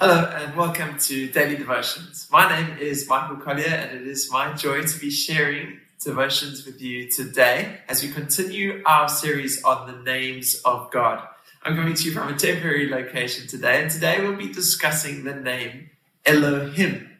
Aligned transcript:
Hello 0.00 0.30
and 0.32 0.54
welcome 0.54 0.96
to 0.96 1.26
Daily 1.26 1.56
Devotions. 1.56 2.28
My 2.30 2.48
name 2.48 2.78
is 2.78 3.08
Michael 3.08 3.34
Collier 3.34 3.66
and 3.66 4.00
it 4.00 4.06
is 4.06 4.30
my 4.30 4.52
joy 4.52 4.82
to 4.82 5.00
be 5.00 5.10
sharing 5.10 5.80
devotions 6.00 6.64
with 6.64 6.80
you 6.80 7.10
today 7.10 7.80
as 7.88 8.00
we 8.00 8.08
continue 8.08 8.80
our 8.86 9.08
series 9.08 9.60
on 9.64 9.88
the 9.88 10.00
names 10.04 10.62
of 10.64 10.88
God. 10.92 11.26
I'm 11.64 11.74
coming 11.74 11.94
to 11.94 12.04
you 12.04 12.12
from 12.12 12.32
a 12.32 12.38
temporary 12.38 12.88
location 12.88 13.48
today 13.48 13.82
and 13.82 13.90
today 13.90 14.20
we'll 14.20 14.36
be 14.36 14.52
discussing 14.52 15.24
the 15.24 15.34
name 15.34 15.90
Elohim. 16.24 17.18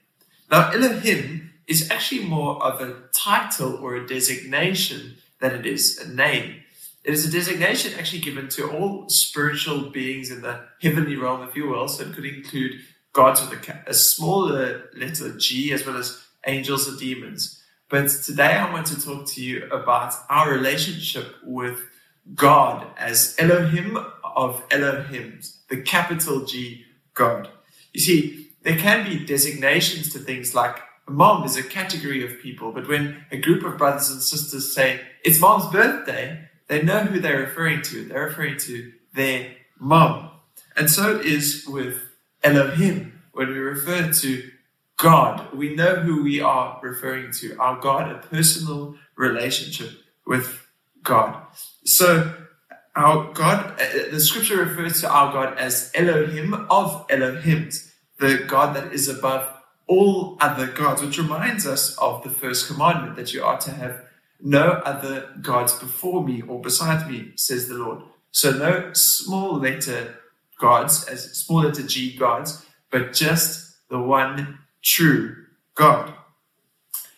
Now, 0.49 0.71
Elohim 0.71 1.51
is 1.67 1.91
actually 1.91 2.27
more 2.27 2.63
of 2.63 2.81
a 2.81 2.95
title 3.13 3.75
or 3.83 3.97
a 3.97 4.07
designation 4.07 5.17
than 5.41 5.57
it 5.57 5.67
is 5.67 5.99
a 5.99 6.09
name. 6.09 6.63
It 7.09 7.15
is 7.15 7.25
a 7.25 7.33
designation 7.33 7.99
actually 7.99 8.21
given 8.21 8.51
to 8.51 8.71
all 8.71 9.09
spiritual 9.09 9.89
beings 9.89 10.31
in 10.31 10.43
the 10.43 10.67
heavenly 10.83 11.17
realm, 11.17 11.41
if 11.41 11.57
you 11.57 11.67
will. 11.67 11.89
So 11.89 12.03
it 12.03 12.13
could 12.13 12.27
include 12.27 12.73
gods 13.15 13.41
with 13.41 13.67
a, 13.67 13.79
a 13.87 13.95
smaller 13.95 14.91
letter 14.95 15.35
G, 15.39 15.73
as 15.73 15.87
well 15.87 15.97
as 15.97 16.23
angels 16.47 16.87
or 16.87 16.99
demons. 16.99 17.63
But 17.89 18.11
today 18.11 18.57
I 18.57 18.71
want 18.71 18.89
to 18.89 19.03
talk 19.03 19.27
to 19.29 19.43
you 19.43 19.65
about 19.71 20.13
our 20.29 20.53
relationship 20.53 21.35
with 21.43 21.81
God 22.35 22.87
as 22.99 23.35
Elohim 23.39 23.97
of 24.37 24.69
Elohims, 24.69 25.67
the 25.69 25.81
capital 25.81 26.45
G 26.45 26.85
God. 27.15 27.49
You 27.95 28.03
see, 28.03 28.51
there 28.65 28.77
can 28.77 29.09
be 29.09 29.25
designations 29.25 30.13
to 30.13 30.19
things 30.19 30.55
like 30.55 30.77
mom 31.09 31.45
is 31.45 31.57
a 31.57 31.63
category 31.63 32.23
of 32.23 32.39
people, 32.43 32.71
but 32.71 32.87
when 32.87 33.25
a 33.31 33.39
group 33.39 33.65
of 33.65 33.79
brothers 33.79 34.11
and 34.11 34.21
sisters 34.21 34.75
say, 34.75 35.01
it's 35.25 35.41
mom's 35.41 35.73
birthday, 35.73 36.48
they 36.69 36.83
know 36.83 37.01
who 37.01 37.21
they're 37.21 37.41
referring 37.41 37.83
to. 37.83 38.05
They're 38.05 38.27
referring 38.27 38.59
to 38.59 38.93
their 39.15 39.55
mom. 39.79 40.31
And 40.77 40.89
so 40.91 41.19
it 41.19 41.27
is 41.27 41.67
with 41.67 42.01
Elohim. 42.43 43.21
When 43.33 43.49
we 43.49 43.59
refer 43.59 44.13
to 44.13 44.51
God, 44.97 45.53
we 45.55 45.75
know 45.75 45.97
who 45.97 46.23
we 46.23 46.41
are 46.41 46.79
referring 46.83 47.33
to. 47.33 47.57
Our 47.59 47.81
God, 47.81 48.11
a 48.11 48.19
personal 48.19 48.97
relationship 49.17 49.91
with 50.27 50.67
God. 51.03 51.43
So 51.85 52.35
our 52.95 53.33
God, 53.33 53.81
uh, 53.81 54.11
the 54.11 54.21
scripture 54.21 54.57
refers 54.57 55.01
to 55.01 55.11
our 55.11 55.33
God 55.33 55.57
as 55.57 55.91
Elohim 55.95 56.53
of 56.53 57.07
Elohims, 57.09 57.93
the 58.19 58.45
God 58.47 58.75
that 58.77 58.93
is 58.93 59.09
above 59.09 59.49
all 59.87 60.37
other 60.41 60.67
gods, 60.67 61.01
which 61.01 61.17
reminds 61.17 61.67
us 61.67 61.97
of 61.99 62.23
the 62.25 62.31
first 62.31 62.67
commandment 62.67 63.17
that 63.17 63.33
you 63.33 63.43
are 63.43 63.59
to 63.59 63.71
have 63.71 64.05
no 64.41 64.81
other 64.85 65.29
gods 65.41 65.73
before 65.79 66.25
me 66.25 66.43
or 66.43 66.61
beside 66.61 67.11
me, 67.11 67.33
says 67.37 67.69
the 67.69 67.75
Lord. 67.75 68.03
So 68.31 68.53
no 68.53 68.93
small 68.93 69.59
letter 69.59 70.17
gods, 70.59 71.05
as 71.05 71.33
small 71.37 71.63
letter 71.63 71.83
G 71.83 72.17
gods, 72.17 72.65
but 72.91 73.13
just 73.13 73.77
the 73.89 74.01
one 74.01 74.59
true 74.83 75.47
God. 75.75 76.15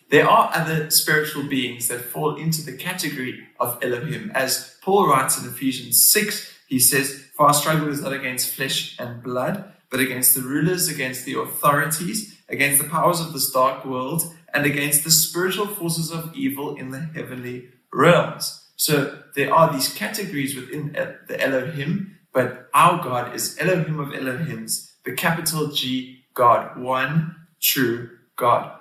There 0.09 0.29
are 0.29 0.51
other 0.53 0.89
spiritual 0.89 1.43
beings 1.43 1.87
that 1.87 2.01
fall 2.01 2.35
into 2.35 2.61
the 2.61 2.75
category 2.75 3.47
of 3.59 3.77
Elohim. 3.81 4.29
As 4.35 4.77
Paul 4.81 5.07
writes 5.07 5.41
in 5.41 5.47
Ephesians 5.47 6.03
6, 6.11 6.53
he 6.67 6.79
says, 6.79 7.27
For 7.35 7.47
our 7.47 7.53
struggle 7.53 7.87
is 7.87 8.01
not 8.01 8.11
against 8.11 8.53
flesh 8.53 8.99
and 8.99 9.23
blood, 9.23 9.71
but 9.89 10.01
against 10.01 10.35
the 10.35 10.41
rulers, 10.41 10.89
against 10.89 11.25
the 11.25 11.39
authorities, 11.39 12.37
against 12.49 12.81
the 12.81 12.89
powers 12.89 13.21
of 13.21 13.31
this 13.31 13.51
dark 13.51 13.85
world, 13.85 14.23
and 14.53 14.65
against 14.65 15.03
the 15.03 15.11
spiritual 15.11 15.67
forces 15.67 16.11
of 16.11 16.35
evil 16.35 16.75
in 16.75 16.91
the 16.91 16.99
heavenly 16.99 17.69
realms. 17.93 18.69
So 18.75 19.19
there 19.35 19.53
are 19.53 19.71
these 19.71 19.93
categories 19.93 20.55
within 20.55 20.93
the 21.27 21.41
Elohim, 21.41 22.17
but 22.33 22.69
our 22.73 23.03
God 23.03 23.35
is 23.35 23.57
Elohim 23.59 23.99
of 23.99 24.09
Elohims, 24.09 24.91
the 25.05 25.13
capital 25.13 25.67
G 25.67 26.23
God, 26.33 26.79
one 26.79 27.35
true 27.59 28.09
God. 28.35 28.71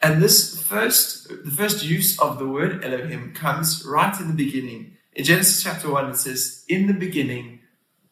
And 0.00 0.22
this 0.22 0.60
first, 0.62 1.28
the 1.28 1.50
first 1.50 1.84
use 1.84 2.18
of 2.20 2.38
the 2.38 2.46
word 2.46 2.84
Elohim 2.84 3.32
comes 3.32 3.84
right 3.86 4.18
in 4.20 4.28
the 4.28 4.34
beginning. 4.34 4.96
In 5.14 5.24
Genesis 5.24 5.62
chapter 5.62 5.90
1, 5.90 6.10
it 6.10 6.16
says, 6.16 6.64
In 6.68 6.86
the 6.86 6.92
beginning, 6.92 7.60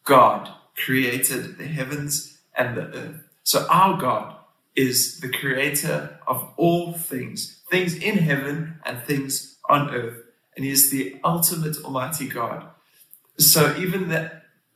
God 0.03 0.49
created 0.75 1.57
the 1.57 1.67
heavens 1.67 2.39
and 2.55 2.75
the 2.75 2.87
earth. 2.87 3.23
So 3.43 3.67
our 3.69 3.99
God 3.99 4.35
is 4.75 5.19
the 5.19 5.29
creator 5.29 6.19
of 6.27 6.49
all 6.57 6.93
things, 6.93 7.61
things 7.69 7.95
in 7.95 8.17
heaven 8.17 8.79
and 8.85 9.03
things 9.03 9.57
on 9.69 9.93
earth. 9.93 10.17
And 10.55 10.65
he 10.65 10.71
is 10.71 10.89
the 10.89 11.19
ultimate 11.23 11.77
Almighty 11.83 12.27
God. 12.27 12.65
So 13.37 13.75
even 13.77 14.09
the 14.09 14.31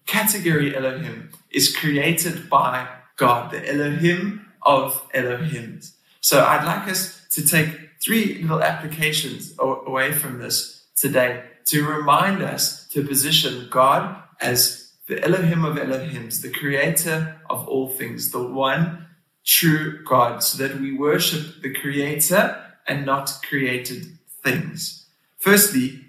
category 0.06 0.76
Elohim 0.76 1.30
is 1.52 1.76
created 1.76 2.50
by 2.50 2.88
God, 3.16 3.52
the 3.52 3.68
Elohim 3.68 4.48
of 4.62 5.08
Elohims. 5.14 5.94
So 6.22 6.44
I'd 6.44 6.66
like 6.66 6.88
us 6.88 7.26
to 7.32 7.46
take 7.46 7.70
three 8.02 8.42
little 8.42 8.62
applications 8.62 9.54
away 9.60 10.12
from 10.12 10.40
this 10.40 10.86
today 10.96 11.44
to 11.66 11.86
remind 11.86 12.42
us 12.42 12.88
to 12.90 13.04
position 13.04 13.68
God 13.70 14.22
as 14.40 14.92
the 15.08 15.24
Elohim 15.24 15.66
of 15.66 15.78
Elohims, 15.78 16.42
the 16.42 16.50
creator 16.50 17.40
of 17.50 17.68
all 17.68 17.90
things, 17.90 18.32
the 18.32 18.44
one 18.44 19.07
true 19.48 20.04
God, 20.04 20.44
so 20.44 20.62
that 20.62 20.80
we 20.80 20.92
worship 20.92 21.62
the 21.62 21.74
Creator 21.74 22.64
and 22.86 23.06
not 23.06 23.40
created 23.48 24.18
things. 24.44 25.08
Firstly, 25.38 26.02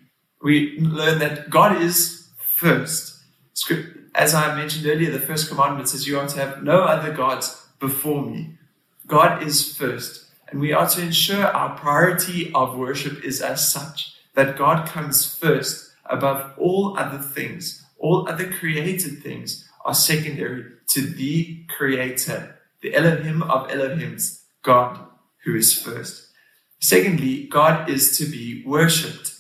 we 0.43 0.79
learn 0.81 1.21
that 1.21 1.49
God 1.49 1.81
is 1.81 2.29
first. 2.37 3.23
As 4.15 4.35
I 4.35 4.55
mentioned 4.57 4.87
earlier, 4.87 5.11
the 5.13 5.21
first 5.21 5.49
commandment 5.49 5.89
says 5.89 6.07
you 6.07 6.19
are 6.19 6.27
to 6.27 6.39
have 6.39 6.63
no 6.65 6.83
other 6.83 7.13
gods 7.13 7.67
before 7.79 8.27
me. 8.27 8.55
God 9.07 9.43
is 9.43 9.77
first. 9.77 10.27
And 10.49 10.61
we 10.61 10.73
are 10.73 10.89
to 10.89 11.03
ensure 11.03 11.45
our 11.45 11.79
priority 11.79 12.53
of 12.55 12.77
worship 12.77 13.25
is 13.25 13.41
as 13.41 13.71
such 13.71 14.15
that 14.35 14.59
God 14.59 14.89
comes 14.89 15.33
first 15.33 15.93
above 16.07 16.53
all 16.59 16.99
other 16.99 17.19
things. 17.19 17.85
All 17.99 18.29
other 18.29 18.51
created 18.51 19.23
things 19.23 19.69
are 19.85 19.95
secondary 19.95 20.65
to 20.89 21.03
the 21.03 21.65
Creator 21.77 22.58
the 22.83 22.95
Elohim 22.95 23.43
of 23.43 23.69
Elohims, 23.69 24.43
God 24.63 24.99
who 25.45 25.57
is 25.57 25.77
first. 25.77 26.29
Secondly, 26.81 27.49
God 27.49 27.89
is 27.91 28.17
to 28.19 28.25
be 28.27 28.63
worshipped. 28.65 29.35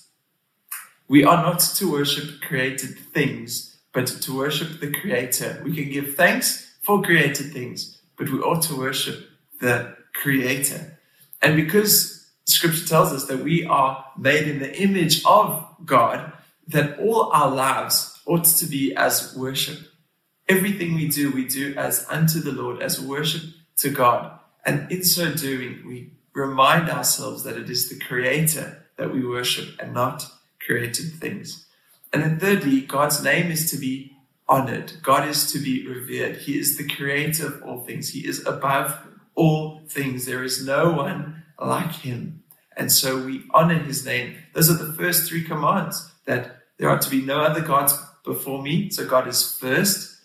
We 1.08 1.24
are 1.24 1.42
not 1.42 1.60
to 1.60 1.90
worship 1.90 2.40
created 2.40 2.98
things, 3.14 3.78
but 3.92 4.06
to 4.06 4.36
worship 4.36 4.80
the 4.80 4.90
Creator. 4.90 5.62
We 5.64 5.74
can 5.74 5.90
give 5.90 6.14
thanks 6.14 6.76
for 6.82 7.02
created 7.02 7.52
things, 7.52 8.00
but 8.16 8.28
we 8.28 8.38
ought 8.40 8.62
to 8.62 8.76
worship 8.76 9.28
the 9.60 9.96
Creator. 10.14 10.98
And 11.40 11.56
because 11.56 12.26
Scripture 12.44 12.86
tells 12.86 13.12
us 13.12 13.26
that 13.26 13.44
we 13.44 13.64
are 13.64 14.04
made 14.16 14.48
in 14.48 14.58
the 14.58 14.74
image 14.82 15.22
of 15.24 15.64
God, 15.84 16.32
that 16.66 16.98
all 16.98 17.30
our 17.32 17.50
lives 17.50 18.20
ought 18.26 18.44
to 18.44 18.66
be 18.66 18.94
as 18.96 19.34
worship. 19.36 19.78
Everything 20.48 20.94
we 20.94 21.08
do, 21.08 21.30
we 21.30 21.46
do 21.46 21.74
as 21.76 22.06
unto 22.08 22.40
the 22.40 22.52
Lord, 22.52 22.82
as 22.82 23.00
worship 23.00 23.42
to 23.78 23.90
God. 23.90 24.38
And 24.64 24.90
in 24.90 25.04
so 25.04 25.32
doing, 25.32 25.82
we 25.86 26.12
remind 26.32 26.88
ourselves 26.88 27.44
that 27.44 27.56
it 27.56 27.68
is 27.68 27.88
the 27.88 27.98
Creator 27.98 28.86
that 28.96 29.12
we 29.12 29.26
worship 29.26 29.68
and 29.80 29.94
not 29.94 30.26
created 30.64 31.12
things. 31.14 31.66
And 32.12 32.22
then, 32.22 32.38
thirdly, 32.38 32.80
God's 32.80 33.22
name 33.22 33.50
is 33.50 33.70
to 33.70 33.76
be 33.76 34.16
honored. 34.48 34.94
God 35.02 35.28
is 35.28 35.52
to 35.52 35.58
be 35.58 35.86
revered. 35.86 36.36
He 36.36 36.58
is 36.58 36.76
the 36.76 36.88
creator 36.88 37.46
of 37.46 37.62
all 37.62 37.80
things. 37.80 38.10
He 38.10 38.26
is 38.26 38.44
above 38.46 38.98
all 39.34 39.82
things. 39.88 40.24
There 40.24 40.42
is 40.42 40.64
no 40.64 40.90
one 40.90 41.44
like 41.60 41.92
him. 41.92 42.42
And 42.76 42.90
so 42.90 43.22
we 43.22 43.44
honor 43.52 43.78
his 43.78 44.06
name. 44.06 44.36
Those 44.54 44.70
are 44.70 44.84
the 44.84 44.92
first 44.92 45.28
three 45.28 45.44
commands 45.44 46.12
that 46.24 46.62
there 46.78 46.88
are 46.88 46.98
to 46.98 47.10
be 47.10 47.20
no 47.20 47.40
other 47.40 47.60
gods 47.60 47.98
before 48.24 48.62
me. 48.62 48.88
So 48.90 49.06
God 49.06 49.26
is 49.28 49.56
first 49.58 50.17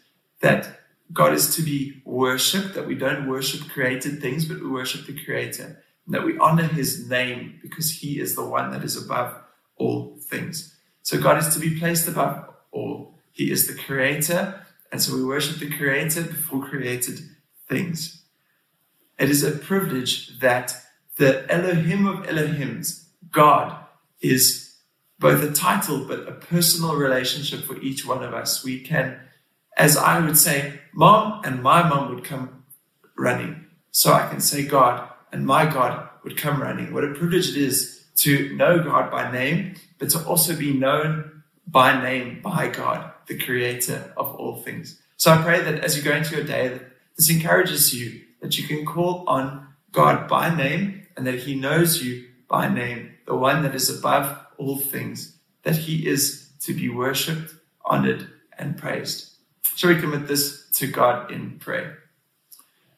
that 0.44 0.82
God 1.14 1.34
is 1.34 1.56
to 1.56 1.62
be 1.62 2.02
worshipped, 2.06 2.76
that 2.76 2.86
we 2.86 2.96
don't 2.96 3.30
worship 3.30 3.70
created 3.70 4.22
things, 4.22 4.46
but 4.46 4.62
we 4.62 4.70
worship 4.70 5.06
the 5.06 5.24
Creator, 5.24 5.82
and 6.06 6.14
that 6.14 6.26
we 6.26 6.38
honor 6.38 6.68
His 6.68 7.10
name 7.10 7.60
because 7.62 7.90
He 7.90 8.20
is 8.20 8.36
the 8.36 8.46
one 8.46 8.70
that 8.72 8.84
is 8.84 8.98
above 8.98 9.36
all 9.78 10.18
things. 10.22 10.76
So 11.02 11.20
God 11.20 11.38
is 11.38 11.54
to 11.54 11.60
be 11.60 11.80
placed 11.80 12.08
above 12.10 12.50
all. 12.72 13.16
He 13.32 13.52
is 13.52 13.68
the 13.68 13.82
Creator, 13.82 14.66
and 14.92 15.02
so 15.02 15.16
we 15.16 15.24
worship 15.24 15.60
the 15.60 15.76
Creator 15.76 16.24
before 16.24 16.68
created 16.68 17.22
things. 17.70 18.22
It 19.18 19.30
is 19.30 19.44
a 19.44 19.52
privilege 19.52 20.40
that 20.40 20.76
the 21.16 21.50
Elohim 21.50 22.06
of 22.06 22.26
Elohims, 22.26 23.06
God, 23.32 23.78
is 24.20 24.76
both 25.20 25.42
a 25.42 25.54
title 25.54 26.04
but 26.06 26.28
a 26.28 26.34
personal 26.34 26.96
relationship 26.96 27.64
for 27.64 27.78
each 27.78 28.06
one 28.06 28.24
of 28.24 28.34
us. 28.34 28.62
We 28.62 28.82
can 28.82 29.20
as 29.78 29.98
I 29.98 30.20
would 30.20 30.38
say, 30.38 30.80
Mom, 30.94 31.42
and 31.44 31.64
my 31.64 31.88
mom 31.88 32.14
would 32.14 32.24
come 32.24 32.64
running. 33.18 33.66
So 33.92 34.14
I 34.14 34.28
can 34.28 34.40
say 34.40 34.66
God, 34.66 35.10
and 35.32 35.46
my 35.46 35.66
God 35.66 36.10
would 36.24 36.38
come 36.38 36.62
running. 36.62 36.94
What 36.94 37.04
a 37.04 37.14
privilege 37.14 37.50
it 37.50 37.58
is 37.58 38.06
to 38.18 38.56
know 38.56 38.84
God 38.84 39.12
by 39.12 39.32
name, 39.32 39.76
but 39.98 40.10
to 40.12 40.24
also 40.26 40.56
be 40.56 40.74
known 40.74 41.44
by 41.68 42.02
name 42.02 42.42
by 42.42 42.68
God, 42.68 43.12
the 43.28 43.38
creator 43.38 44.14
of 44.18 44.36
all 44.36 44.58
things. 44.62 45.00
So 45.18 45.32
I 45.32 45.42
pray 45.42 45.62
that 45.62 45.84
as 45.84 45.96
you 45.98 46.04
go 46.04 46.16
into 46.16 46.36
your 46.36 46.46
day, 46.46 46.80
this 47.16 47.30
encourages 47.30 47.94
you 47.94 48.22
that 48.42 48.58
you 48.58 48.68
can 48.68 48.86
call 48.86 49.24
on 49.28 49.68
God 49.92 50.28
by 50.28 50.54
name 50.54 51.08
and 51.16 51.26
that 51.26 51.40
He 51.40 51.56
knows 51.56 52.04
you 52.04 52.26
by 52.48 52.68
name, 52.68 53.14
the 53.26 53.36
one 53.36 53.64
that 53.64 53.74
is 53.74 53.90
above 53.90 54.38
all 54.58 54.78
things, 54.78 55.38
that 55.64 55.76
He 55.76 56.08
is 56.08 56.52
to 56.62 56.74
be 56.74 56.90
worshipped, 56.90 57.54
honored, 57.86 58.28
and 58.58 58.78
praised. 58.78 59.33
Shall 59.76 59.90
we 59.90 60.00
commit 60.00 60.28
this 60.28 60.70
to 60.74 60.88
God 60.88 61.32
in 61.32 61.60
prayer? 61.60 62.00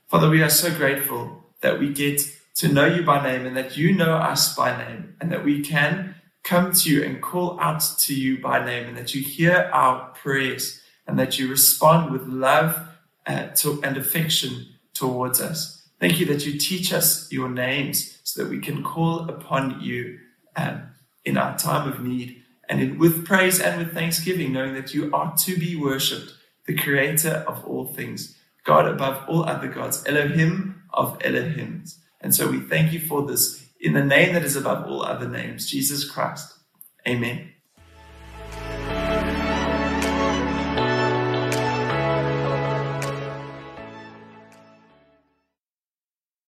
Father, 0.07 0.29
we 0.29 0.41
are 0.43 0.49
so 0.49 0.73
grateful 0.73 1.43
that 1.61 1.79
we 1.79 1.91
get 1.91 2.21
to 2.55 2.67
know 2.67 2.85
you 2.85 3.03
by 3.03 3.23
name 3.23 3.45
and 3.45 3.55
that 3.57 3.77
you 3.77 3.93
know 3.93 4.15
us 4.15 4.55
by 4.55 4.77
name 4.77 5.15
and 5.19 5.31
that 5.31 5.43
we 5.43 5.61
can 5.61 6.15
come 6.43 6.71
to 6.73 6.89
you 6.89 7.03
and 7.03 7.21
call 7.21 7.59
out 7.59 7.81
to 7.99 8.13
you 8.13 8.39
by 8.39 8.63
name 8.63 8.87
and 8.87 8.97
that 8.97 9.15
you 9.15 9.21
hear 9.21 9.69
our 9.73 10.09
prayers 10.09 10.81
and 11.07 11.17
that 11.17 11.39
you 11.39 11.49
respond 11.49 12.11
with 12.11 12.27
love 12.27 12.87
uh, 13.25 13.47
and 13.83 13.97
affection 13.97 14.67
towards 14.93 15.41
us. 15.41 15.87
Thank 15.99 16.19
you 16.19 16.25
that 16.27 16.45
you 16.45 16.59
teach 16.59 16.93
us 16.93 17.31
your 17.31 17.49
names 17.49 18.19
so 18.23 18.43
that 18.43 18.49
we 18.49 18.59
can 18.59 18.83
call 18.83 19.29
upon 19.29 19.81
you 19.81 20.19
um, 20.55 20.83
in 21.23 21.37
our 21.37 21.57
time 21.57 21.87
of 21.87 22.01
need 22.01 22.43
and 22.69 22.81
in, 22.81 22.97
with 22.99 23.25
praise 23.25 23.59
and 23.59 23.79
with 23.79 23.93
thanksgiving, 23.93 24.53
knowing 24.53 24.73
that 24.73 24.93
you 24.93 25.13
are 25.13 25.35
to 25.37 25.57
be 25.57 25.75
worshipped, 25.75 26.33
the 26.65 26.75
creator 26.75 27.43
of 27.47 27.63
all 27.65 27.85
things, 27.85 28.37
God 28.63 28.87
above 28.87 29.27
all 29.27 29.43
other 29.43 29.67
gods, 29.67 30.03
Elohim 30.05 30.83
of 30.93 31.17
Elohims. 31.19 31.97
And 32.21 32.33
so 32.33 32.49
we 32.49 32.59
thank 32.59 32.91
you 32.91 32.99
for 32.99 33.25
this 33.25 33.69
in 33.79 33.93
the 33.93 34.03
name 34.03 34.33
that 34.33 34.43
is 34.43 34.55
above 34.55 34.87
all 34.87 35.03
other 35.03 35.27
names, 35.27 35.69
Jesus 35.69 36.09
Christ. 36.09 36.53
Amen. 37.07 37.54